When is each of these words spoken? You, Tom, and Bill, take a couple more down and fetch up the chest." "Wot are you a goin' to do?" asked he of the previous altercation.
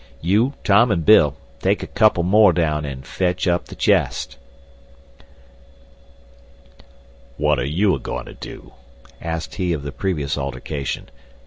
You, 0.21 0.53
Tom, 0.63 0.89
and 0.89 1.05
Bill, 1.05 1.35
take 1.59 1.83
a 1.83 1.85
couple 1.85 2.23
more 2.23 2.53
down 2.53 2.85
and 2.85 3.05
fetch 3.05 3.47
up 3.47 3.65
the 3.67 3.75
chest." 3.75 4.39
"Wot 7.37 7.59
are 7.59 7.65
you 7.79 7.93
a 7.93 7.99
goin' 7.99 8.25
to 8.25 8.33
do?" 8.33 8.73
asked 9.21 9.53
he 9.57 9.73
of 9.73 9.83
the 9.83 9.91
previous 9.91 10.39
altercation. 10.39 11.09